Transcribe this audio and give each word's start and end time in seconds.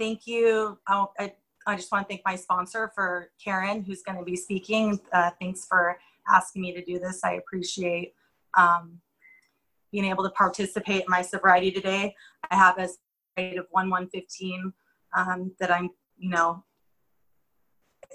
thank 0.00 0.26
you. 0.26 0.78
I, 0.88 1.32
I, 1.66 1.76
just 1.76 1.92
want 1.92 2.08
to 2.08 2.12
thank 2.12 2.22
my 2.24 2.34
sponsor 2.34 2.90
for 2.94 3.30
Karen, 3.42 3.84
who's 3.84 4.02
going 4.02 4.18
to 4.18 4.24
be 4.24 4.34
speaking. 4.34 4.98
Uh, 5.12 5.30
thanks 5.38 5.66
for 5.66 5.98
asking 6.26 6.62
me 6.62 6.72
to 6.72 6.82
do 6.82 6.98
this. 6.98 7.22
I 7.22 7.34
appreciate 7.34 8.14
um, 8.56 8.98
being 9.92 10.06
able 10.06 10.24
to 10.24 10.30
participate 10.30 11.02
in 11.02 11.06
my 11.08 11.20
sobriety 11.20 11.70
today. 11.70 12.14
I 12.50 12.56
have 12.56 12.78
a 12.78 12.88
rate 13.36 13.58
of 13.58 13.66
1 13.70 13.90
115 13.90 14.72
um, 15.14 15.52
that 15.60 15.70
I'm, 15.70 15.90
you 16.16 16.30
know, 16.30 16.64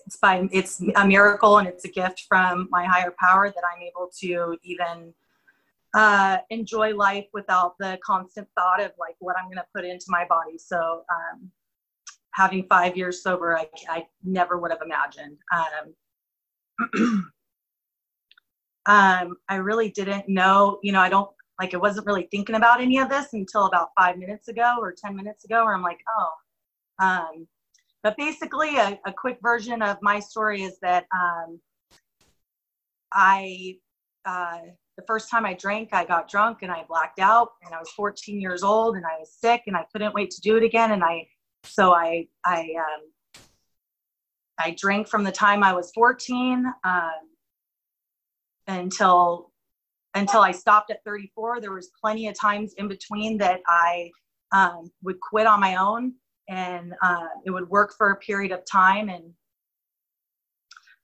it's 0.08 0.18
by 0.18 0.48
it's 0.52 0.82
a 0.96 1.08
miracle 1.08 1.60
and 1.60 1.68
it's 1.68 1.86
a 1.86 1.90
gift 1.90 2.26
from 2.28 2.68
my 2.72 2.84
higher 2.86 3.14
power 3.20 3.50
that 3.50 3.64
I'm 3.74 3.82
able 3.82 4.10
to 4.22 4.58
even 4.64 5.14
uh, 5.94 6.40
enjoy 6.50 6.96
life 6.96 7.28
without 7.32 7.78
the 7.80 7.98
constant 8.04 8.48
thought 8.56 8.82
of 8.82 8.92
like 9.00 9.16
what 9.20 9.38
I'm 9.38 9.46
going 9.46 9.58
to 9.58 9.66
put 9.74 9.86
into 9.86 10.06
my 10.10 10.26
body. 10.28 10.58
So 10.58 11.04
um, 11.10 11.52
having 12.36 12.66
five 12.70 12.98
years 12.98 13.24
sober, 13.24 13.58
I, 13.58 13.68
I 13.90 14.06
never 14.24 14.60
would 14.60 14.72
have 14.72 14.82
imagined. 14.84 15.38
Um, 15.56 15.94
um, 18.86 19.38
I 19.48 19.56
really 19.56 19.90
didn't 19.90 20.28
know, 20.28 20.80
you 20.84 20.92
know, 20.92 21.00
I 21.00 21.08
don't 21.08 21.30
like, 21.62 21.74
I 21.74 21.78
wasn't 21.78 22.06
really 22.06 22.28
thinking 22.32 22.56
about 22.56 22.82
any 22.82 23.00
of 23.00 23.08
this 23.08 23.28
until 23.32 23.68
about 23.68 23.92
five 23.98 24.18
minutes 24.18 24.50
ago 24.50 24.76
or 24.82 24.94
10 24.94 25.16
minutes 25.16 25.46
ago, 25.46 25.64
where 25.64 25.74
I'm 25.74 25.82
like, 25.82 26.02
oh, 26.20 26.30
um, 27.06 27.48
but 28.04 28.18
basically 28.18 28.76
a, 28.76 29.00
a, 29.06 29.14
quick 29.14 29.40
version 29.42 29.82
of 29.82 29.98
my 30.02 30.20
story 30.20 30.64
is 30.64 30.78
that, 30.82 31.06
um, 31.16 31.60
I, 33.14 33.78
uh, 34.26 34.60
the 34.98 35.04
first 35.08 35.30
time 35.32 35.46
I 35.46 35.54
drank, 35.54 35.90
I 35.94 36.04
got 36.04 36.30
drunk 36.30 36.60
and 36.62 36.72
I 36.72 36.84
blacked 36.88 37.20
out 37.20 37.52
and 37.66 37.74
I 37.74 37.80
was 37.80 37.90
14 37.92 38.42
years 38.42 38.62
old 38.62 38.98
and 38.98 39.06
I 39.06 39.20
was 39.20 39.34
sick 39.40 39.64
and 39.68 39.78
I 39.78 39.86
couldn't 39.92 40.14
wait 40.14 40.32
to 40.32 40.42
do 40.42 40.58
it 40.58 40.64
again. 40.64 40.92
And 40.92 41.04
I, 41.04 41.28
so 41.66 41.94
I, 41.94 42.28
I, 42.46 42.62
um, 42.78 43.42
I 44.58 44.76
drank 44.80 45.08
from 45.08 45.24
the 45.24 45.32
time 45.32 45.64
I 45.64 45.74
was 45.74 45.92
14 45.94 46.66
um, 46.84 47.12
until 48.68 49.52
until 50.16 50.40
I 50.40 50.52
stopped 50.52 50.92
at 50.92 51.04
34. 51.06 51.62
There 51.62 51.74
was 51.74 51.92
plenty 52.02 52.28
of 52.28 52.40
times 52.40 52.74
in 52.78 52.88
between 52.88 53.38
that 53.38 53.60
I 53.68 54.12
um, 54.54 54.90
would 55.04 55.20
quit 55.20 55.46
on 55.46 55.60
my 55.60 55.76
own, 55.76 56.14
and 56.50 56.94
uh, 57.04 57.28
it 57.46 57.52
would 57.52 57.70
work 57.70 57.94
for 57.98 58.12
a 58.12 58.16
period 58.16 58.52
of 58.52 58.62
time. 58.70 59.10
And 59.10 59.34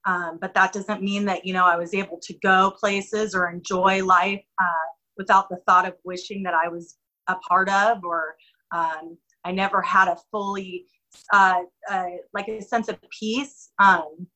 um, 0.05 0.39
but 0.41 0.53
that 0.55 0.73
doesn't 0.73 1.03
mean 1.03 1.25
that 1.25 1.45
you 1.45 1.53
know 1.53 1.65
I 1.65 1.75
was 1.75 1.93
able 1.93 2.19
to 2.23 2.33
go 2.41 2.71
places 2.79 3.35
or 3.35 3.49
enjoy 3.49 4.03
life 4.03 4.43
uh, 4.59 4.87
without 5.17 5.49
the 5.49 5.57
thought 5.67 5.87
of 5.87 5.95
wishing 6.03 6.41
that 6.43 6.53
I 6.53 6.69
was 6.69 6.97
a 7.27 7.35
part 7.35 7.69
of, 7.69 8.03
or 8.03 8.35
um, 8.73 9.17
I 9.43 9.51
never 9.51 9.81
had 9.81 10.07
a 10.07 10.17
fully 10.31 10.85
uh, 11.33 11.61
uh, 11.89 12.05
like 12.33 12.47
a 12.47 12.61
sense 12.61 12.87
of 12.87 12.97
peace. 13.09 13.71
Um, 13.79 14.27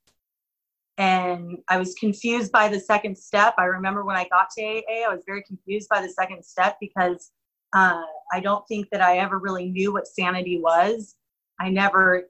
and 0.98 1.58
I 1.68 1.78
was 1.78 1.94
confused 1.96 2.52
by 2.52 2.68
the 2.70 2.80
second 2.80 3.18
step. 3.18 3.56
I 3.58 3.66
remember 3.66 4.06
when 4.06 4.16
I 4.16 4.28
got 4.30 4.50
to 4.58 4.64
AA, 4.64 5.10
I 5.10 5.14
was 5.14 5.24
very 5.26 5.44
confused 5.44 5.90
by 5.90 6.02
the 6.02 6.10
second 6.10 6.44
step 6.44 6.78
because 6.80 7.32
uh, 7.74 8.04
I 8.32 8.40
don't 8.40 8.66
think 8.68 8.88
that 8.92 9.02
I 9.02 9.18
ever 9.18 9.38
really 9.38 9.70
knew 9.70 9.92
what 9.92 10.08
sanity 10.08 10.60
was. 10.60 11.16
I 11.60 11.70
never, 11.70 12.24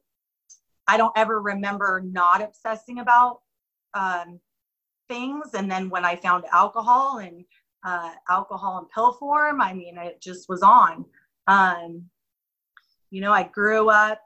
I 0.87 0.97
don't 0.97 1.13
ever 1.15 1.41
remember 1.41 2.01
not 2.03 2.41
obsessing 2.41 2.99
about 2.99 3.41
um, 3.93 4.39
things. 5.09 5.53
And 5.53 5.69
then 5.69 5.89
when 5.89 6.03
I 6.03 6.15
found 6.15 6.45
alcohol 6.51 7.19
and 7.19 7.45
uh, 7.85 8.11
alcohol 8.29 8.79
in 8.79 8.85
pill 8.85 9.13
form, 9.13 9.61
I 9.61 9.73
mean, 9.73 9.99
it 9.99 10.21
just 10.21 10.49
was 10.49 10.63
on. 10.63 11.05
Um, 11.45 12.05
you 13.09 13.21
know, 13.21 13.31
I 13.31 13.43
grew 13.43 13.89
up 13.89 14.19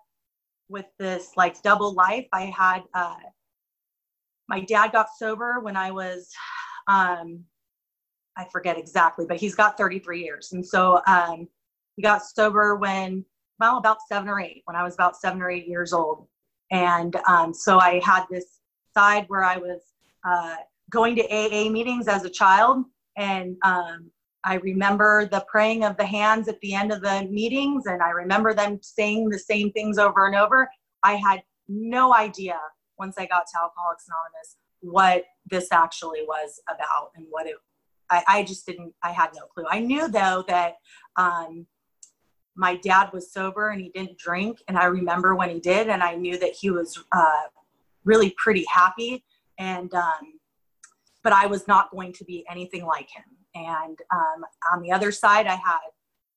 with 0.67 0.85
this 0.97 1.31
like 1.35 1.61
double 1.61 1.93
life. 1.93 2.27
I 2.33 2.45
had, 2.45 2.83
uh, 2.93 3.15
my 4.47 4.61
dad 4.61 4.91
got 4.91 5.07
sober 5.17 5.59
when 5.59 5.75
I 5.75 5.91
was, 5.91 6.29
um, 6.87 7.43
I 8.37 8.45
forget 8.51 8.77
exactly, 8.77 9.25
but 9.27 9.37
he's 9.37 9.55
got 9.55 9.77
33 9.77 10.23
years. 10.23 10.53
And 10.53 10.65
so 10.65 11.01
um, 11.07 11.47
he 11.95 12.01
got 12.01 12.23
sober 12.23 12.75
when, 12.75 13.25
well, 13.59 13.77
about 13.77 13.97
seven 14.07 14.29
or 14.29 14.39
eight, 14.39 14.61
when 14.65 14.75
I 14.75 14.83
was 14.83 14.93
about 14.93 15.17
seven 15.17 15.41
or 15.41 15.49
eight 15.49 15.67
years 15.67 15.91
old. 15.91 16.27
And 16.71 17.15
um, 17.27 17.53
so 17.53 17.79
I 17.79 17.99
had 18.03 18.25
this 18.31 18.59
side 18.93 19.25
where 19.27 19.43
I 19.43 19.57
was 19.57 19.81
uh, 20.23 20.55
going 20.89 21.15
to 21.15 21.23
AA 21.25 21.69
meetings 21.69 22.07
as 22.07 22.23
a 22.23 22.29
child. 22.29 22.85
And 23.17 23.57
um, 23.63 24.09
I 24.43 24.55
remember 24.55 25.27
the 25.31 25.45
praying 25.47 25.83
of 25.83 25.97
the 25.97 26.05
hands 26.05 26.47
at 26.47 26.59
the 26.61 26.73
end 26.73 26.91
of 26.91 27.01
the 27.01 27.27
meetings, 27.29 27.85
and 27.87 28.01
I 28.01 28.09
remember 28.09 28.53
them 28.53 28.79
saying 28.81 29.29
the 29.29 29.39
same 29.39 29.71
things 29.71 29.97
over 29.97 30.27
and 30.27 30.35
over. 30.35 30.69
I 31.03 31.13
had 31.13 31.41
no 31.67 32.13
idea 32.13 32.57
once 32.97 33.15
I 33.17 33.25
got 33.25 33.45
to 33.47 33.59
Alcoholics 33.59 34.05
Anonymous 34.07 34.57
what 34.81 35.23
this 35.49 35.71
actually 35.71 36.23
was 36.27 36.61
about 36.69 37.11
and 37.15 37.25
what 37.29 37.47
it 37.47 37.55
I, 38.09 38.23
I 38.27 38.43
just 38.43 38.65
didn't 38.65 38.93
I 39.03 39.11
had 39.11 39.29
no 39.35 39.45
clue. 39.53 39.65
I 39.69 39.79
knew 39.79 40.07
though 40.07 40.43
that 40.47 40.75
um, 41.15 41.67
my 42.55 42.75
dad 42.77 43.09
was 43.13 43.31
sober 43.31 43.69
and 43.69 43.81
he 43.81 43.89
didn't 43.89 44.17
drink 44.17 44.59
and 44.67 44.77
I 44.77 44.85
remember 44.85 45.35
when 45.35 45.49
he 45.49 45.59
did 45.59 45.89
and 45.89 46.01
I 46.01 46.15
knew 46.15 46.37
that 46.39 46.53
he 46.59 46.71
was 46.71 46.97
uh, 47.11 47.43
really 48.03 48.33
pretty 48.37 48.65
happy 48.71 49.23
and 49.57 49.93
um, 49.93 50.39
but 51.23 51.33
I 51.33 51.45
was 51.45 51.67
not 51.67 51.91
going 51.91 52.13
to 52.13 52.23
be 52.23 52.45
anything 52.49 52.85
like 52.85 53.09
him. 53.09 53.25
And 53.55 53.97
um, 54.13 54.45
on 54.71 54.81
the 54.81 54.91
other 54.91 55.11
side, 55.11 55.47
I 55.47 55.55
had 55.55 55.89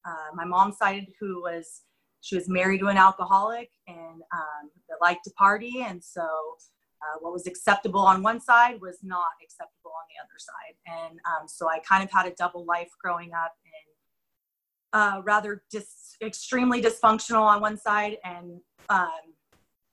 uh, 0.05 0.35
my 0.35 0.45
mom's 0.45 0.79
side 0.79 1.07
who 1.21 1.43
was 1.43 1.83
she 2.21 2.37
was 2.37 2.49
married 2.49 2.79
to 2.79 2.87
an 2.87 2.97
alcoholic 2.97 3.71
and 3.89 4.23
um, 4.33 4.71
that 4.89 4.99
liked 5.01 5.25
to 5.25 5.31
party. 5.33 5.85
And 5.87 6.03
so 6.03 6.23
uh, 6.23 7.19
what 7.21 7.33
was 7.33 7.47
acceptable 7.49 8.01
on 8.01 8.23
one 8.23 8.41
side 8.41 8.81
was 8.81 8.99
not 9.03 9.27
acceptable 9.43 9.91
on 9.91 10.05
the 10.09 10.23
other 10.23 10.39
side. 10.39 11.09
And 11.11 11.19
um, 11.27 11.49
so 11.49 11.69
i 11.69 11.81
kind 11.81 12.05
of 12.05 12.11
had 12.13 12.27
a 12.27 12.35
double 12.37 12.65
life 12.65 12.91
growing 13.03 13.33
up 13.33 13.55
and 13.65 15.01
uh, 15.01 15.23
rather 15.23 15.65
dis- 15.71 16.17
extremely 16.23 16.81
dysfunctional 16.81 17.43
on 17.43 17.61
one 17.61 17.77
side 17.77 18.19
and 18.25 18.61
um, 18.89 19.35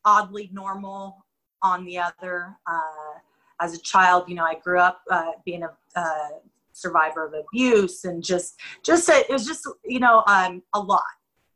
oddly 0.06 0.52
normal 0.53 1.25
on 1.63 1.84
the 1.84 1.97
other. 1.97 2.56
Uh, 2.68 3.19
as 3.62 3.74
a 3.74 3.81
child 3.81 4.24
you 4.28 4.35
know 4.35 4.44
i 4.44 4.56
grew 4.56 4.79
up 4.79 5.02
uh, 5.12 5.31
being 5.46 5.63
a 5.63 5.72
uh, 5.96 6.29
survivor 6.74 7.25
of 7.25 7.34
abuse 7.34 8.06
and 8.06 8.24
just 8.24 8.59
just 8.84 9.09
a, 9.09 9.19
it 9.30 9.31
was 9.31 9.46
just 9.46 9.68
you 9.85 10.00
know 10.00 10.24
um, 10.28 10.62
a 10.74 10.80
lot 10.80 11.03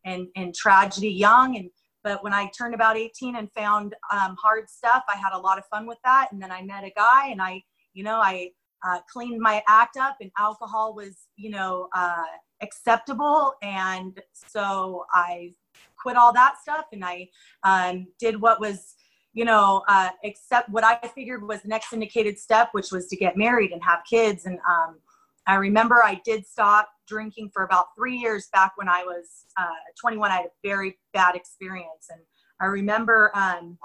and, 0.06 0.28
and 0.36 0.54
tragedy 0.54 1.10
young. 1.10 1.58
And, 1.58 1.70
but 2.04 2.24
when 2.24 2.34
I 2.34 2.50
turned 2.58 2.74
about 2.74 2.98
18 2.98 3.36
and 3.36 3.52
found 3.52 3.96
um, 4.12 4.36
hard 4.42 4.70
stuff, 4.70 5.04
I 5.08 5.16
had 5.16 5.34
a 5.34 5.38
lot 5.38 5.58
of 5.58 5.66
fun 5.68 5.88
with 5.88 6.00
that. 6.04 6.30
And 6.32 6.42
then 6.42 6.52
I 6.52 6.62
met 6.62 6.84
a 6.84 6.92
guy 6.96 7.30
and 7.30 7.42
I, 7.42 7.64
you 7.94 8.04
know, 8.04 8.18
I 8.18 8.52
uh, 8.86 9.00
cleaned 9.12 9.40
my 9.40 9.64
act 9.68 9.98
up 9.98 10.18
and 10.20 10.30
alcohol 10.38 10.94
was, 10.94 11.28
you 11.38 11.50
know, 11.50 11.88
uh, 11.96 12.24
acceptable. 12.62 13.54
And 13.62 14.20
so 14.34 15.06
I 15.12 15.54
quit 15.98 16.18
all 16.18 16.34
that 16.34 16.56
stuff 16.62 16.86
and 16.92 17.04
I 17.06 17.30
um, 17.64 18.08
did 18.20 18.40
what 18.42 18.60
was, 18.60 18.96
you 19.34 19.46
know, 19.46 19.84
uh, 19.88 20.10
accept 20.24 20.70
what 20.70 20.84
I 20.84 20.96
figured 21.08 21.44
was 21.44 21.62
the 21.64 21.68
next 21.68 21.92
indicated 21.92 22.38
step, 22.38 22.70
which 22.72 22.92
was 22.92 23.08
to 23.08 23.16
get 23.16 23.36
married 23.36 23.72
and 23.72 23.84
have 23.84 24.00
kids. 24.08 24.46
And 24.46 24.60
um, 24.70 25.00
I 25.48 25.56
remember 25.56 26.04
I 26.04 26.22
did 26.24 26.46
stop 26.46 26.90
drinking 27.08 27.50
for 27.54 27.64
about 27.64 27.88
three 27.96 28.16
years 28.16 28.48
back 28.54 28.74
when 28.76 28.88
I 28.88 29.04
was 29.04 29.46
uh, 29.58 29.66
21. 30.00 30.32
I 30.32 30.36
had 30.36 30.46
a 30.46 30.68
very 30.68 30.98
bad 31.14 31.36
experience, 31.36 32.08
and 32.10 32.22
I 32.62 32.66
remember 32.66 33.32
um, 33.34 33.78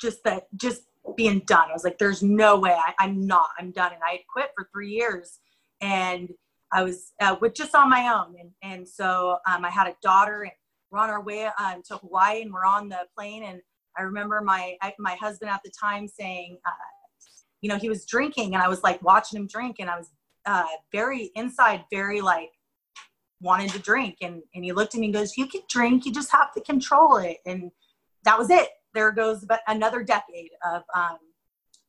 just 0.00 0.22
that 0.24 0.46
just 0.56 0.82
being 1.16 1.40
done. 1.46 1.70
I 1.70 1.72
was 1.72 1.82
like, 1.82 1.98
"There's 1.98 2.22
no 2.22 2.58
way 2.58 2.76
I, 2.76 3.04
am 3.04 3.26
not. 3.26 3.48
I'm 3.58 3.72
done." 3.72 3.92
And 3.94 4.02
I 4.06 4.12
had 4.12 4.20
quit 4.30 4.50
for 4.54 4.68
three 4.72 4.90
years, 4.90 5.38
and 5.80 6.28
I 6.70 6.82
was 6.82 7.12
uh, 7.20 7.36
with 7.40 7.54
just 7.54 7.74
on 7.74 7.88
my 7.88 8.12
own. 8.14 8.36
And 8.38 8.50
and 8.62 8.88
so 8.88 9.38
um, 9.50 9.64
I 9.64 9.70
had 9.70 9.86
a 9.86 9.96
daughter, 10.02 10.42
and 10.42 10.52
we're 10.90 10.98
on 10.98 11.08
our 11.08 11.22
way 11.22 11.48
um, 11.58 11.82
to 11.88 11.96
Hawaii, 11.96 12.42
and 12.42 12.52
we're 12.52 12.66
on 12.66 12.90
the 12.90 13.06
plane, 13.16 13.44
and 13.44 13.60
I 13.98 14.02
remember 14.02 14.40
my 14.40 14.76
my 14.98 15.14
husband 15.14 15.50
at 15.50 15.60
the 15.64 15.70
time 15.70 16.08
saying. 16.08 16.58
Uh, 16.66 16.70
you 17.60 17.68
know, 17.68 17.76
he 17.76 17.88
was 17.88 18.06
drinking 18.06 18.54
and 18.54 18.62
I 18.62 18.68
was 18.68 18.82
like 18.82 19.02
watching 19.02 19.38
him 19.38 19.46
drink 19.46 19.76
and 19.80 19.90
I 19.90 19.98
was 19.98 20.10
uh, 20.46 20.64
very 20.92 21.30
inside, 21.34 21.84
very 21.90 22.20
like 22.20 22.50
wanted 23.40 23.70
to 23.70 23.78
drink. 23.78 24.18
And, 24.22 24.42
and 24.54 24.64
he 24.64 24.72
looked 24.72 24.94
at 24.94 25.00
me 25.00 25.06
and 25.06 25.14
goes, 25.14 25.36
You 25.36 25.46
can 25.46 25.62
drink, 25.68 26.06
you 26.06 26.12
just 26.12 26.32
have 26.32 26.52
to 26.54 26.60
control 26.60 27.16
it. 27.18 27.38
And 27.46 27.70
that 28.24 28.38
was 28.38 28.50
it. 28.50 28.68
There 28.94 29.12
goes 29.12 29.44
but 29.44 29.60
another 29.68 30.02
decade 30.02 30.50
of 30.64 30.82
um, 30.94 31.18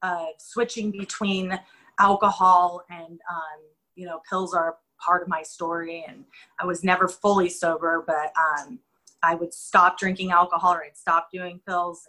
uh, 0.01 0.27
switching 0.37 0.91
between 0.91 1.59
alcohol 1.99 2.83
and, 2.89 3.19
um, 3.29 3.59
you 3.95 4.05
know, 4.05 4.21
pills 4.29 4.53
are 4.53 4.77
part 4.99 5.21
of 5.23 5.27
my 5.27 5.41
story. 5.41 6.05
And 6.07 6.25
I 6.59 6.65
was 6.65 6.83
never 6.83 7.07
fully 7.07 7.49
sober, 7.49 8.03
but 8.05 8.31
um, 8.37 8.79
I 9.23 9.35
would 9.35 9.53
stop 9.53 9.97
drinking 9.97 10.31
alcohol 10.31 10.73
or 10.73 10.83
I'd 10.83 10.97
stop 10.97 11.29
doing 11.31 11.59
pills. 11.67 12.07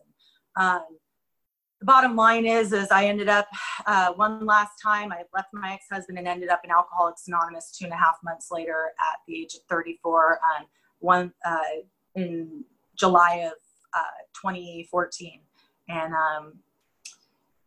And, 0.56 0.66
um, 0.66 0.86
the 1.80 1.86
bottom 1.86 2.14
line 2.14 2.46
is 2.46 2.72
is 2.72 2.92
i 2.92 3.06
ended 3.06 3.28
up 3.28 3.48
uh, 3.86 4.12
one 4.12 4.46
last 4.46 4.80
time 4.80 5.10
i 5.10 5.24
left 5.34 5.48
my 5.52 5.72
ex-husband 5.72 6.16
and 6.16 6.28
ended 6.28 6.48
up 6.48 6.60
in 6.62 6.70
alcoholics 6.70 7.26
anonymous 7.26 7.76
two 7.76 7.86
and 7.86 7.92
a 7.92 7.96
half 7.96 8.18
months 8.22 8.52
later 8.52 8.92
at 9.00 9.16
the 9.26 9.34
age 9.34 9.54
of 9.54 9.62
34 9.68 10.34
um, 10.34 10.66
one 11.02 11.32
uh, 11.44 11.60
in 12.14 12.64
July 12.96 13.44
of 13.46 13.58
uh, 13.94 14.22
2014. 14.40 15.40
And 15.88 16.14
um, 16.14 16.54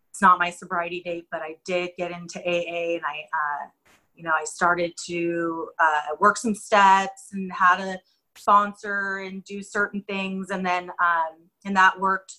it's 0.10 0.22
not 0.22 0.40
my 0.40 0.50
sobriety 0.50 1.02
date, 1.02 1.28
but 1.32 1.42
I 1.42 1.58
did 1.66 1.92
get 1.98 2.12
into 2.12 2.40
AA 2.40 2.96
and 2.96 3.06
I, 3.06 3.26
uh, 3.34 3.68
you 4.16 4.24
know, 4.24 4.32
I 4.32 4.46
started 4.46 4.94
to 5.08 5.70
uh, 5.78 6.16
work 6.20 6.38
some 6.38 6.56
steps 6.56 7.30
and 7.34 7.52
how 7.52 7.76
to 7.76 8.00
sponsor 8.38 9.18
and 9.18 9.44
do 9.44 9.62
certain 9.62 10.02
things. 10.04 10.50
And 10.50 10.66
then, 10.66 10.90
um, 11.02 11.50
and 11.66 11.76
that 11.76 12.00
worked 12.00 12.36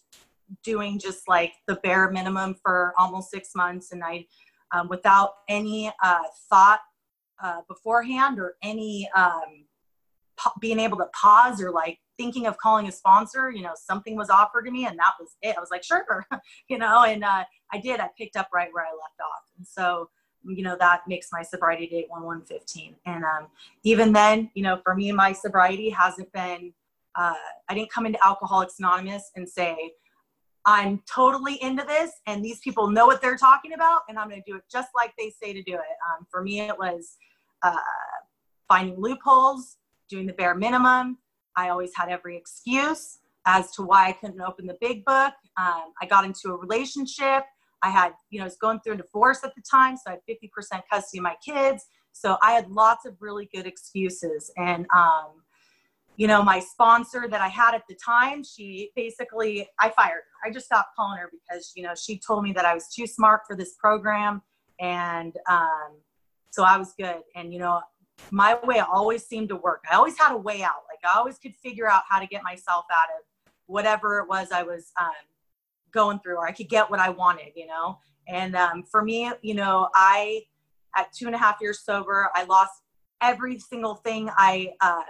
doing 0.63 0.99
just 0.99 1.29
like 1.29 1.55
the 1.67 1.77
bare 1.77 2.11
minimum 2.11 2.55
for 2.63 2.93
almost 2.99 3.31
six 3.31 3.51
months. 3.55 3.93
And 3.93 4.03
I, 4.05 4.27
um, 4.73 4.89
without 4.89 5.31
any 5.49 5.93
uh, 6.03 6.19
thought 6.51 6.81
uh, 7.43 7.61
beforehand 7.69 8.39
or 8.39 8.57
any 8.63 9.09
um, 9.17 9.67
being 10.61 10.79
able 10.79 10.99
to 10.99 11.07
pause 11.21 11.63
or 11.63 11.71
like 11.71 11.99
thinking 12.19 12.47
of 12.47 12.57
calling 12.59 12.89
a 12.89 12.93
sponsor, 12.93 13.51
you 13.51 13.63
know, 13.63 13.75
something 13.75 14.17
was 14.17 14.31
offered 14.31 14.65
to 14.65 14.71
me 14.71 14.87
and 14.87 14.99
that 14.99 15.15
was 15.21 15.37
it. 15.43 15.57
I 15.57 15.61
was 15.61 15.71
like, 15.71 15.85
sure, 15.85 16.27
you 16.69 16.79
know, 16.79 17.05
and 17.05 17.25
uh, 17.25 17.45
I 17.73 17.81
did. 17.81 18.01
I 18.01 18.09
picked 18.17 18.37
up 18.37 18.49
right 18.53 18.69
where 18.73 18.85
I 18.85 18.91
left 18.91 19.21
off. 19.21 19.45
And 19.57 19.67
so, 19.67 20.11
you 20.49 20.63
know, 20.63 20.77
that 20.79 21.03
makes 21.07 21.29
my 21.33 21.43
sobriety 21.43 21.87
date 21.87 22.07
1 22.09 22.23
115. 22.23 22.95
And 23.07 23.25
um, 23.25 23.49
even 23.83 24.13
then, 24.13 24.51
you 24.55 24.63
know, 24.63 24.81
for 24.85 24.95
me, 24.95 25.11
my 25.13 25.33
sobriety 25.33 25.91
hasn't 25.91 26.33
been, 26.33 26.73
uh, 27.15 27.35
I 27.69 27.75
didn't 27.75 27.91
come 27.91 28.07
into 28.07 28.25
Alcoholics 28.25 28.79
Anonymous 28.79 29.31
and 29.37 29.49
say, 29.49 29.77
I'm 30.65 31.01
totally 31.09 31.63
into 31.63 31.85
this 31.85 32.11
and 32.27 32.45
these 32.45 32.59
people 32.59 32.91
know 32.91 33.07
what 33.07 33.23
they're 33.23 33.37
talking 33.37 33.75
about 33.75 34.01
and 34.09 34.19
I'm 34.19 34.29
going 34.29 34.43
to 34.43 34.51
do 34.51 34.57
it 34.57 34.65
just 34.71 34.89
like 34.97 35.13
they 35.17 35.31
say 35.31 35.53
to 35.53 35.63
do 35.63 35.75
it. 35.75 35.97
Um, 36.11 36.27
for 36.29 36.43
me, 36.43 36.61
it 36.61 36.77
was 36.77 37.17
uh, 37.63 37.77
finding 38.69 39.01
loopholes, 39.01 39.77
doing 40.11 40.27
the 40.27 40.33
bare 40.33 40.57
minimum. 40.57 41.19
I 41.57 41.69
always 41.69 41.93
had 41.95 42.09
every 42.09 42.37
excuse 42.37 43.19
as 43.47 43.71
to 43.73 43.83
why 43.83 44.09
I 44.09 44.13
couldn't 44.13 44.41
open 44.41 44.67
the 44.67 44.77
big 44.81 45.05
book. 45.05 45.33
Um, 45.57 45.93
I 46.03 46.07
got 46.09 46.25
into 46.25 46.49
a 46.49 46.57
relationship. 46.57 47.45
I 47.83 47.91
had, 47.91 48.13
you 48.31 48.39
know, 48.39 48.45
I 48.45 48.47
was 48.47 48.57
going 48.57 48.81
through 48.81 48.95
a 48.95 48.99
divorce 48.99 49.41
at 49.45 49.55
the 49.55 49.63
time, 49.63 49.97
so 49.97 50.05
I 50.09 50.11
had 50.13 50.21
50% 50.29 50.83
custody 50.91 51.19
of 51.19 51.23
my 51.23 51.37
kids. 51.45 51.87
So 52.13 52.39
I 52.43 52.53
had 52.53 52.71
lots 52.71 53.05
of 53.05 53.15
really 53.21 53.49
good 53.55 53.67
excuses. 53.67 54.51
And, 54.57 54.87
um, 54.95 55.43
you 56.17 56.27
know, 56.27 56.43
my 56.43 56.61
sponsor 56.61 57.27
that 57.29 57.41
I 57.43 57.49
had 57.49 57.75
at 57.75 57.83
the 57.89 57.95
time, 57.95 58.43
she 58.43 58.91
basically, 58.97 59.69
I 59.79 59.91
fired 59.91 60.23
her. 60.43 60.49
I 60.49 60.51
just 60.51 60.67
stopped 60.67 60.97
calling 60.97 61.19
her 61.19 61.31
because, 61.31 61.73
you 61.77 61.83
know, 61.83 61.95
she 61.95 62.19
told 62.19 62.43
me 62.43 62.53
that 62.53 62.65
I 62.65 62.73
was 62.73 62.89
too 62.89 63.07
smart 63.07 63.43
for 63.47 63.55
this 63.55 63.75
program. 63.75 64.41
And 64.81 65.35
um, 65.49 65.99
so 66.51 66.65
I 66.65 66.79
was 66.79 66.95
good. 66.99 67.21
And, 67.35 67.53
you 67.53 67.59
know, 67.59 67.83
my 68.31 68.59
way 68.65 68.81
always 68.81 69.27
seemed 69.27 69.51
to 69.51 69.57
work. 69.57 69.85
I 69.91 69.97
always 69.97 70.19
had 70.19 70.33
a 70.33 70.39
way 70.39 70.63
out. 70.63 70.85
Like 70.91 71.01
I 71.05 71.19
always 71.19 71.39
could 71.39 71.55
figure 71.55 71.89
out 71.89 72.03
how 72.09 72.19
to 72.19 72.27
get 72.27 72.43
myself 72.43 72.87
out 72.91 73.09
of 73.19 73.53
whatever 73.67 74.19
it 74.21 74.29
was 74.29 74.53
I 74.53 74.63
was 74.63 74.93
um, 74.99 75.11
going 75.93 76.19
through, 76.21 76.37
or 76.37 76.47
I 76.47 76.53
could 76.53 76.69
get 76.69 76.91
what 76.91 77.01
I 77.01 77.11
wanted, 77.11 77.53
you 77.55 77.67
know. 77.67 77.99
And 78.29 78.57
um, 78.57 78.83
for 78.83 79.03
me, 79.03 79.31
you 79.43 79.55
know, 79.55 79.89
I 79.95 80.43
at 80.97 81.13
two 81.13 81.27
and 81.27 81.35
a 81.35 81.39
half 81.39 81.59
years 81.61 81.81
sober, 81.85 82.31
I 82.35 82.45
lost 82.45 82.73
every 83.21 83.59
single 83.59 83.97
thing 83.97 84.31
I 84.37 84.73
um, 84.81 85.05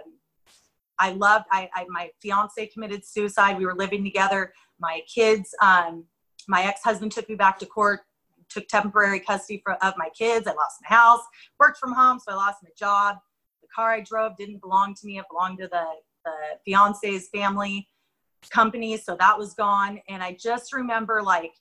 I 0.99 1.12
loved. 1.12 1.44
I, 1.50 1.69
I, 1.75 1.84
my 1.88 2.11
fiance 2.23 2.67
committed 2.69 3.05
suicide. 3.05 3.58
We 3.58 3.67
were 3.67 3.75
living 3.75 4.02
together. 4.02 4.52
My 4.81 5.02
kids, 5.12 5.55
um, 5.61 6.05
my 6.49 6.62
ex 6.64 6.81
husband 6.82 7.12
took 7.12 7.28
me 7.28 7.34
back 7.34 7.58
to 7.58 7.67
court 7.67 8.00
took 8.49 8.69
temporary 8.69 9.20
custody 9.20 9.61
for, 9.64 9.75
of 9.84 9.94
my 9.96 10.08
kids. 10.17 10.46
I 10.46 10.52
lost 10.52 10.76
my 10.88 10.94
house, 10.94 11.20
worked 11.58 11.78
from 11.78 11.93
home, 11.93 12.19
so 12.19 12.32
I 12.32 12.37
lost 12.37 12.58
my 12.62 12.70
job. 12.78 13.17
The 13.62 13.69
car 13.75 13.93
I 13.93 14.00
drove 14.00 14.37
didn't 14.37 14.61
belong 14.61 14.94
to 14.94 15.06
me, 15.06 15.19
it 15.19 15.25
belonged 15.31 15.58
to 15.58 15.69
the, 15.69 15.84
the 16.25 16.32
fiance's 16.64 17.28
family 17.28 17.88
company, 18.51 18.97
so 18.97 19.17
that 19.19 19.39
was 19.39 19.55
gone. 19.55 20.01
And 20.09 20.23
I 20.23 20.37
just 20.41 20.73
remember 20.73 21.23
like 21.23 21.53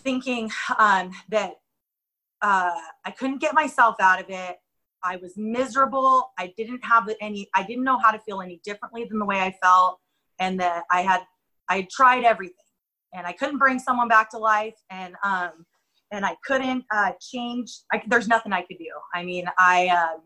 thinking 0.00 0.50
um, 0.78 1.10
that 1.28 1.54
uh, 2.40 2.74
I 3.04 3.10
couldn't 3.10 3.40
get 3.40 3.54
myself 3.54 3.96
out 4.00 4.20
of 4.20 4.26
it. 4.28 4.56
I 5.04 5.16
was 5.16 5.34
miserable. 5.36 6.30
I 6.38 6.52
didn't 6.56 6.84
have 6.84 7.08
any, 7.20 7.48
I 7.54 7.64
didn't 7.64 7.84
know 7.84 7.98
how 7.98 8.10
to 8.10 8.18
feel 8.20 8.40
any 8.40 8.60
differently 8.64 9.04
than 9.04 9.18
the 9.18 9.24
way 9.24 9.40
I 9.40 9.54
felt. 9.62 9.98
And 10.38 10.58
that 10.60 10.84
I 10.90 11.02
had, 11.02 11.22
I 11.68 11.76
had 11.76 11.90
tried 11.90 12.24
everything 12.24 12.56
and 13.12 13.26
I 13.26 13.32
couldn't 13.32 13.58
bring 13.58 13.78
someone 13.78 14.08
back 14.08 14.30
to 14.30 14.38
life. 14.38 14.74
And 14.90 15.14
um, 15.24 15.66
and 16.12 16.26
I 16.26 16.36
couldn't 16.44 16.84
uh, 16.94 17.12
change. 17.20 17.80
I, 17.90 18.02
there's 18.06 18.28
nothing 18.28 18.52
I 18.52 18.60
could 18.62 18.78
do. 18.78 18.92
I 19.14 19.24
mean, 19.24 19.46
I 19.58 19.88
um, 19.88 20.20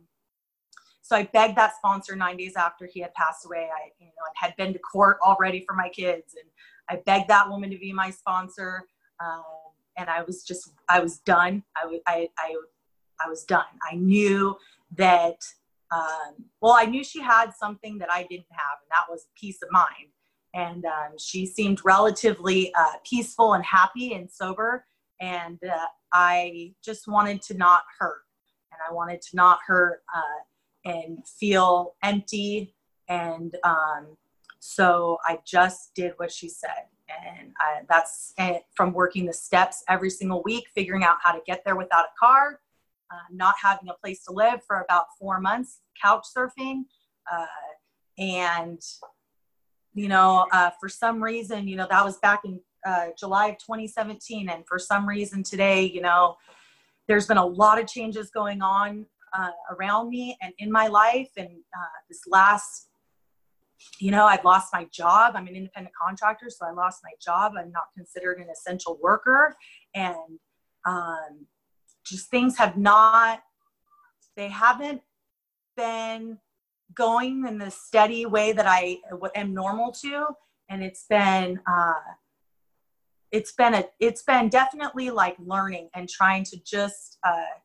so 1.07 1.17
I 1.17 1.25
begged 1.25 1.57
that 1.57 1.77
sponsor 1.77 2.17
nine 2.17 2.37
days 2.37 2.57
after 2.57 2.87
he 2.87 3.01
had 3.01 3.15
passed 3.15 3.47
away. 3.47 3.69
I 3.73 3.91
you 3.99 4.07
know 4.07 4.13
had 4.35 4.55
been 4.57 4.73
to 4.73 4.79
court 4.79 5.19
already 5.25 5.65
for 5.67 5.75
my 5.75 5.89
kids, 5.89 6.35
and 6.35 6.49
I 6.91 7.03
begged 7.07 7.29
that 7.29 7.49
woman 7.49 7.71
to 7.71 7.79
be 7.79 7.93
my 7.93 8.11
sponsor. 8.11 8.83
Um, 9.21 9.43
and 9.97 10.11
I 10.11 10.23
was 10.23 10.43
just 10.43 10.73
I 10.89 11.01
was 11.01 11.19
done. 11.19 11.63
I, 11.77 11.99
I, 12.07 12.29
I, 12.39 12.57
I 13.25 13.29
was 13.29 13.45
done. 13.45 13.65
I 13.89 13.97
knew 13.97 14.57
that. 14.97 15.39
Um, 15.93 16.45
well, 16.61 16.75
I 16.77 16.85
knew 16.85 17.05
she 17.05 17.21
had 17.23 17.53
something 17.55 17.99
that 17.99 18.11
I 18.11 18.23
didn't 18.25 18.51
have, 18.51 18.79
and 18.83 18.91
that 18.91 19.05
was 19.09 19.27
peace 19.41 19.59
of 19.63 19.71
mind. 19.71 20.11
And 20.53 20.85
um, 20.85 21.13
she 21.19 21.47
seemed 21.47 21.85
relatively 21.85 22.75
uh, 22.75 22.95
peaceful 23.05 23.55
and 23.55 23.65
happy 23.65 24.15
and 24.15 24.29
sober 24.29 24.85
and 25.21 25.59
uh, 25.65 25.87
I 26.13 26.73
just 26.85 27.09
wanted 27.09 27.43
to 27.43 27.55
not 27.55 27.83
hurt, 27.99 28.23
and 28.73 28.81
I 28.89 28.93
wanted 28.93 29.23
to 29.23 29.37
not 29.37 29.59
hurt 29.67 30.03
uh, 30.15 30.43
and 30.87 31.27
feel 31.27 31.95
empty, 32.03 32.75
and 33.09 33.55
um, 33.65 34.17
so 34.61 35.19
I 35.25 35.39
just 35.45 35.95
did 35.95 36.13
what 36.17 36.33
she 36.33 36.49
said, 36.49 36.87
and 37.09 37.53
I, 37.59 37.83
that's 37.89 38.33
from 38.75 38.93
working 38.93 39.27
the 39.27 39.35
steps 39.35 39.85
every 39.89 40.11
single 40.11 40.43
week, 40.45 40.65
figuring 40.75 41.05
out 41.05 41.17
how 41.23 41.33
to 41.33 41.41
get 41.47 41.63
there 41.67 41.77
without 41.77 42.07
a 42.07 42.19
car, 42.19 42.61
uh, 43.11 43.17
not 43.31 43.57
having 43.63 43.91
a 43.91 43.95
place 43.95 44.25
to 44.25 44.33
live 44.33 44.61
for 44.67 44.81
about 44.81 45.07
four 45.19 45.41
months, 45.41 45.81
couch 46.03 46.27
surfing, 46.35 46.85
uh, 47.31 47.47
and 48.17 48.81
you 49.97 50.09
know, 50.09 50.47
uh, 50.53 50.71
for 50.79 50.91
some 50.91 51.23
reason, 51.23 51.67
you 51.67 51.75
know, 51.75 51.87
that 51.89 52.05
was 52.05 52.19
back 52.19 52.43
in 52.45 52.61
uh, 52.87 53.07
July 53.19 53.49
of 53.49 53.59
2017. 53.59 54.49
And 54.51 54.65
for 54.67 54.79
some 54.79 55.09
reason 55.09 55.43
today, 55.43 55.85
you 55.85 56.03
know, 56.03 56.37
there's 57.09 57.27
been 57.27 57.39
a 57.39 57.47
lot 57.47 57.81
of 57.81 57.87
changes 57.87 58.31
going 58.31 58.61
on 58.61 59.07
uh, 59.37 59.51
around 59.71 60.09
me 60.09 60.37
and 60.41 60.53
in 60.59 60.71
my 60.71 60.87
life. 60.87 61.31
And 61.37 61.49
uh, 61.49 61.99
this 62.09 62.23
last, 62.27 62.89
you 63.99 64.11
know, 64.11 64.25
I've 64.25 64.45
lost 64.45 64.73
my 64.73 64.87
job. 64.93 65.35
I'm 65.37 65.47
an 65.47 65.55
independent 65.55 65.95
contractor, 65.95 66.47
so 66.49 66.67
I 66.67 66.73
lost 66.73 67.01
my 67.03 67.13
job. 67.23 67.53
I'm 67.59 67.71
not 67.71 67.85
considered 67.97 68.39
an 68.39 68.49
essential 68.51 68.99
worker. 69.03 69.55
And 69.95 70.39
um, 70.87 71.47
just 72.05 72.31
things 72.31 72.57
have 72.59 72.77
not, 72.77 73.43
they 74.37 74.49
haven't 74.49 75.03
been 75.77 76.39
going 76.95 77.45
in 77.47 77.59
the 77.59 77.71
steady 77.71 78.27
way 78.27 78.53
that 78.53 78.67
I 78.67 78.99
am 79.35 79.53
normal 79.53 79.93
to. 80.03 80.29
And 80.69 80.83
it's 80.83 81.05
been, 81.09 81.61
uh, 81.67 81.95
it's 83.33 83.53
been 83.53 83.75
a 83.75 83.85
it's 83.99 84.23
been 84.23 84.49
definitely 84.49 85.11
like 85.11 85.37
learning 85.45 85.89
and 85.95 86.09
trying 86.09 86.45
to 86.45 86.57
just 86.65 87.19
uh, 87.25 87.57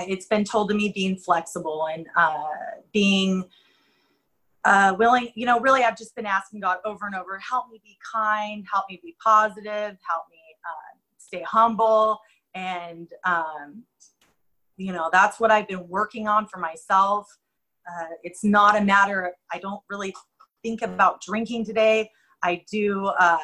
it's 0.00 0.26
been 0.26 0.44
told 0.44 0.68
to 0.68 0.74
me 0.74 0.92
being 0.94 1.16
flexible 1.16 1.88
and 1.92 2.06
uh, 2.16 2.44
being 2.92 3.44
uh, 4.64 4.94
willing 4.98 5.30
you 5.34 5.44
know 5.44 5.58
really 5.60 5.82
i've 5.82 5.96
just 5.96 6.14
been 6.14 6.26
asking 6.26 6.60
god 6.60 6.78
over 6.84 7.06
and 7.06 7.14
over 7.14 7.38
help 7.38 7.68
me 7.70 7.80
be 7.84 7.98
kind 8.12 8.64
help 8.72 8.84
me 8.88 9.00
be 9.02 9.16
positive 9.22 9.96
help 10.08 10.24
me 10.30 10.38
uh, 10.64 10.92
stay 11.32 11.44
humble. 11.46 12.20
And 12.54 13.08
um, 13.24 13.84
you 14.76 14.92
know 14.92 15.08
that's 15.12 15.38
what 15.38 15.50
i've 15.50 15.68
been 15.68 15.88
working 15.88 16.28
on 16.28 16.46
for 16.46 16.58
myself. 16.58 17.26
Uh, 17.88 18.14
it's 18.22 18.44
not 18.44 18.76
a 18.76 18.80
matter 18.80 19.22
of, 19.22 19.32
i 19.52 19.58
don't 19.58 19.82
really 19.90 20.14
think 20.62 20.82
about 20.82 21.20
drinking 21.20 21.64
today. 21.64 22.10
I 22.42 22.64
do 22.70 23.06
uh, 23.18 23.38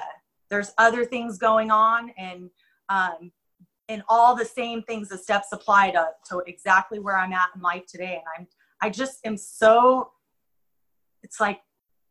there's 0.51 0.73
other 0.79 1.05
things 1.05 1.39
going 1.39 1.71
on 1.71 2.11
and 2.19 2.51
um, 2.89 3.33
and 3.89 4.03
all 4.09 4.37
the 4.37 4.45
same 4.45 4.83
things 4.83 5.09
the 5.09 5.19
steps 5.19 5.49
apply 5.53 5.91
to, 5.91 6.09
to 6.29 6.39
exactly 6.47 6.99
where 6.99 7.17
i'm 7.17 7.33
at 7.33 7.49
in 7.55 7.61
life 7.61 7.85
today. 7.87 8.15
And 8.15 8.25
i'm 8.37 8.47
i 8.81 8.91
just 8.91 9.19
am 9.25 9.37
so 9.37 10.11
it's 11.23 11.41
like 11.41 11.61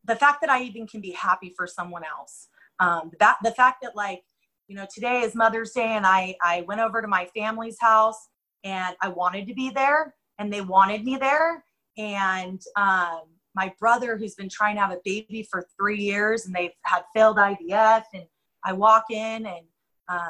the 0.05 0.15
fact 0.15 0.41
that 0.41 0.49
i 0.49 0.61
even 0.61 0.87
can 0.87 1.01
be 1.01 1.11
happy 1.11 1.53
for 1.55 1.67
someone 1.67 2.03
else 2.03 2.47
um, 2.79 3.11
that 3.19 3.37
the 3.43 3.51
fact 3.51 3.77
that 3.81 3.95
like 3.95 4.23
you 4.67 4.75
know 4.75 4.85
today 4.93 5.21
is 5.21 5.33
mother's 5.35 5.71
day 5.71 5.95
and 5.95 6.05
i 6.05 6.35
i 6.41 6.61
went 6.67 6.81
over 6.81 7.01
to 7.01 7.07
my 7.07 7.25
family's 7.35 7.79
house 7.79 8.27
and 8.63 8.95
i 9.01 9.07
wanted 9.07 9.47
to 9.47 9.53
be 9.53 9.69
there 9.69 10.13
and 10.39 10.51
they 10.51 10.61
wanted 10.61 11.03
me 11.03 11.17
there. 11.17 11.63
And 11.97 12.61
um, 12.75 13.21
my 13.55 13.73
brother 13.79 14.17
who's 14.17 14.35
been 14.35 14.49
trying 14.49 14.75
to 14.75 14.81
have 14.81 14.91
a 14.91 14.99
baby 15.03 15.47
for 15.49 15.65
three 15.77 15.99
years 15.99 16.45
and 16.45 16.55
they've 16.55 16.71
had 16.83 17.03
failed 17.15 17.37
IVF 17.37 18.03
and 18.13 18.25
I 18.63 18.73
walk 18.73 19.05
in 19.09 19.45
and 19.45 19.65
um, 20.09 20.29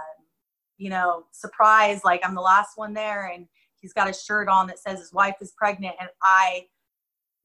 you 0.77 0.89
know 0.89 1.25
surprise 1.31 2.01
like 2.03 2.21
I'm 2.23 2.35
the 2.35 2.41
last 2.41 2.71
one 2.77 2.93
there 2.93 3.31
and 3.33 3.47
he's 3.81 3.93
got 3.93 4.09
a 4.09 4.13
shirt 4.13 4.47
on 4.47 4.67
that 4.67 4.79
says 4.79 4.99
his 4.99 5.13
wife 5.13 5.35
is 5.41 5.53
pregnant 5.57 5.95
and 5.99 6.09
I 6.21 6.65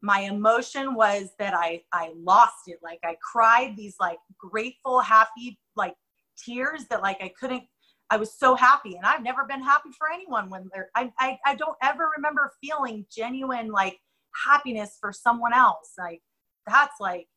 my 0.02 0.20
emotion 0.20 0.94
was 0.94 1.30
that 1.38 1.54
I 1.54 1.82
I 1.92 2.12
lost 2.16 2.66
it. 2.66 2.78
Like 2.82 2.98
I 3.04 3.16
cried 3.32 3.76
these 3.76 3.94
like 4.00 4.18
grateful, 4.36 5.00
happy 5.00 5.58
like 5.76 5.94
tears 6.36 6.86
that 6.90 7.02
like 7.02 7.18
I 7.22 7.32
couldn't. 7.38 7.62
I 8.10 8.16
was 8.16 8.34
so 8.36 8.54
happy, 8.54 8.96
and 8.96 9.06
I've 9.06 9.22
never 9.22 9.46
been 9.48 9.62
happy 9.62 9.90
for 9.96 10.10
anyone 10.12 10.50
when 10.50 10.68
they're. 10.74 10.90
I 10.96 11.10
I, 11.18 11.38
I 11.46 11.54
don't 11.54 11.76
ever 11.82 12.10
remember 12.16 12.52
feeling 12.62 13.06
genuine 13.16 13.70
like 13.70 13.96
happiness 14.44 14.98
for 15.00 15.12
someone 15.12 15.54
else. 15.54 15.92
Like 15.96 16.20
that's 16.66 16.96
like 17.00 17.28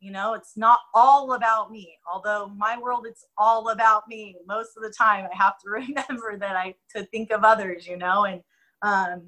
you 0.00 0.10
know 0.10 0.34
it's 0.34 0.56
not 0.56 0.80
all 0.94 1.32
about 1.32 1.70
me 1.70 1.96
although 2.10 2.48
my 2.56 2.78
world 2.78 3.06
it's 3.06 3.26
all 3.36 3.70
about 3.70 4.02
me. 4.08 4.36
Most 4.46 4.70
of 4.76 4.82
the 4.82 4.92
time 4.96 5.26
i 5.32 5.36
have 5.36 5.58
to 5.64 5.70
remember 5.70 6.38
that 6.38 6.56
i 6.56 6.74
to 6.94 7.04
think 7.06 7.30
of 7.30 7.44
others 7.44 7.86
you 7.86 7.96
know 7.96 8.24
and 8.24 8.42
um 8.82 9.22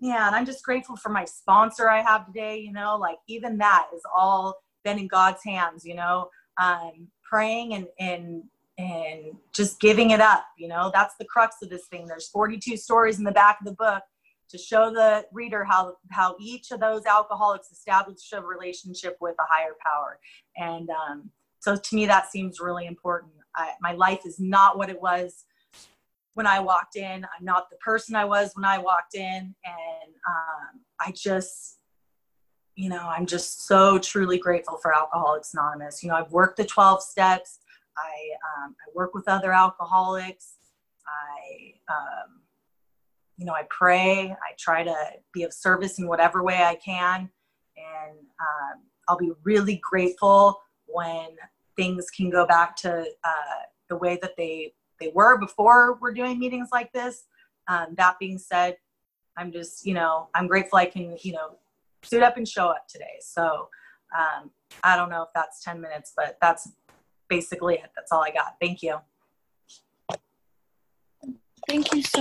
yeah 0.00 0.26
and 0.26 0.36
i'm 0.36 0.46
just 0.46 0.64
grateful 0.64 0.96
for 0.96 1.08
my 1.08 1.24
sponsor 1.24 1.88
i 1.88 2.02
have 2.02 2.26
today 2.26 2.58
you 2.58 2.72
know 2.72 2.96
like 2.96 3.18
even 3.28 3.58
that 3.58 3.86
is 3.94 4.02
all 4.16 4.56
been 4.84 4.98
in 4.98 5.08
god's 5.08 5.42
hands 5.44 5.84
you 5.84 5.94
know 5.94 6.28
um 6.60 7.08
praying 7.22 7.74
and 7.74 7.86
and 7.98 8.42
and 8.78 9.36
just 9.54 9.80
giving 9.80 10.10
it 10.10 10.20
up 10.20 10.44
you 10.58 10.68
know. 10.68 10.90
That's 10.92 11.14
the 11.18 11.24
crux 11.24 11.56
of 11.62 11.70
this 11.70 11.86
thing. 11.86 12.06
There's 12.06 12.28
42 12.28 12.76
stories 12.76 13.18
in 13.18 13.24
the 13.24 13.32
back 13.32 13.58
of 13.60 13.66
the 13.66 13.74
book 13.74 14.02
to 14.52 14.58
show 14.58 14.90
the 14.90 15.26
reader 15.32 15.64
how 15.64 15.96
how 16.10 16.36
each 16.38 16.70
of 16.70 16.80
those 16.80 17.04
alcoholics 17.06 17.70
established 17.72 18.32
a 18.32 18.40
relationship 18.40 19.16
with 19.20 19.34
a 19.40 19.44
higher 19.48 19.74
power 19.84 20.20
and 20.56 20.88
um, 20.90 21.30
so 21.58 21.76
to 21.76 21.96
me 21.96 22.06
that 22.06 22.30
seems 22.30 22.60
really 22.60 22.86
important 22.86 23.32
I, 23.56 23.72
my 23.80 23.92
life 23.92 24.20
is 24.24 24.38
not 24.38 24.78
what 24.78 24.88
it 24.88 25.00
was 25.00 25.44
when 26.34 26.46
I 26.46 26.60
walked 26.60 26.96
in. 26.96 27.24
I'm 27.24 27.44
not 27.44 27.70
the 27.70 27.76
person 27.76 28.14
I 28.14 28.24
was 28.24 28.52
when 28.54 28.64
I 28.64 28.78
walked 28.78 29.14
in. 29.14 29.54
And 29.64 30.14
um, 30.28 30.80
I 31.00 31.12
just, 31.12 31.78
you 32.74 32.88
know, 32.88 33.06
I'm 33.08 33.26
just 33.26 33.66
so 33.66 33.98
truly 33.98 34.38
grateful 34.38 34.78
for 34.80 34.94
Alcoholics 34.94 35.52
Anonymous. 35.54 36.02
You 36.02 36.08
know, 36.08 36.16
I've 36.16 36.32
worked 36.32 36.56
the 36.56 36.64
12 36.64 37.02
steps, 37.02 37.58
I, 37.96 38.64
um, 38.64 38.74
I 38.80 38.90
work 38.94 39.14
with 39.14 39.28
other 39.28 39.52
alcoholics. 39.52 40.54
I, 41.06 41.74
um, 41.92 42.41
you 43.42 43.46
know, 43.46 43.54
I 43.54 43.64
pray. 43.70 44.30
I 44.30 44.54
try 44.56 44.84
to 44.84 44.94
be 45.32 45.42
of 45.42 45.52
service 45.52 45.98
in 45.98 46.06
whatever 46.06 46.44
way 46.44 46.62
I 46.62 46.76
can. 46.76 47.28
And 47.76 48.18
um, 48.40 48.82
I'll 49.08 49.18
be 49.18 49.32
really 49.42 49.80
grateful 49.82 50.60
when 50.86 51.30
things 51.74 52.08
can 52.08 52.30
go 52.30 52.46
back 52.46 52.76
to 52.76 53.00
uh, 53.24 53.62
the 53.88 53.96
way 53.96 54.16
that 54.22 54.36
they 54.36 54.74
they 55.00 55.10
were 55.12 55.38
before 55.38 55.98
we're 56.00 56.14
doing 56.14 56.38
meetings 56.38 56.68
like 56.72 56.92
this. 56.92 57.24
Um, 57.66 57.96
that 57.96 58.20
being 58.20 58.38
said, 58.38 58.76
I'm 59.36 59.50
just, 59.50 59.84
you 59.84 59.94
know, 59.94 60.28
I'm 60.36 60.46
grateful 60.46 60.78
I 60.78 60.86
can, 60.86 61.16
you 61.22 61.32
know, 61.32 61.56
suit 62.04 62.22
up 62.22 62.36
and 62.36 62.46
show 62.46 62.68
up 62.68 62.86
today. 62.86 63.18
So 63.20 63.68
um, 64.16 64.52
I 64.84 64.94
don't 64.94 65.10
know 65.10 65.22
if 65.22 65.30
that's 65.34 65.64
10 65.64 65.80
minutes, 65.80 66.12
but 66.16 66.38
that's 66.40 66.70
basically 67.28 67.74
it. 67.74 67.90
That's 67.96 68.12
all 68.12 68.22
I 68.22 68.30
got. 68.30 68.54
Thank 68.60 68.84
you. 68.84 68.98
Thank 71.68 71.92
you 71.92 72.02
so 72.02 72.10